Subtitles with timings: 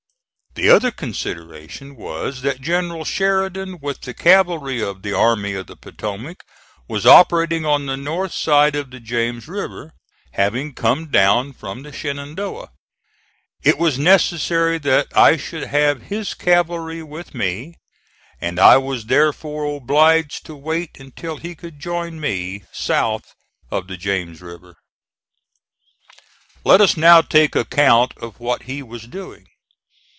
[0.53, 5.77] The other consideration was that General Sheridan with the cavalry of the Army of the
[5.77, 6.43] Potomac
[6.89, 9.93] was operating on the north side of the James River,
[10.33, 12.69] having come down from the Shenandoah.
[13.63, 17.75] It was necessary that I should have his cavalry with me,
[18.41, 23.23] and I was therefore obliged to wait until he could join me south
[23.71, 24.75] of the James River.
[26.65, 29.45] Let us now take account of what he was doing.